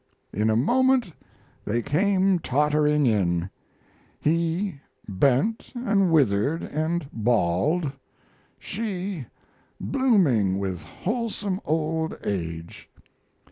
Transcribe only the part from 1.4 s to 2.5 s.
they came